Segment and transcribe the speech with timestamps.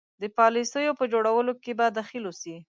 [0.21, 2.55] د پالیسیو په جوړولو کې به دخیل اوسي.